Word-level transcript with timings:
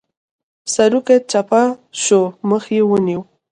سورکی 0.73 1.15
چپه 1.31 1.61
شو 2.03 2.21
مخ 2.49 2.63
يې 2.75 2.81
ونيو. 2.89 3.21